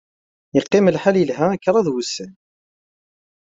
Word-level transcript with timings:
Yeqqim 0.55 0.89
lḥal 0.95 1.15
yelha 1.19 1.47
kraḍ 1.63 1.87
wussan. 1.93 2.33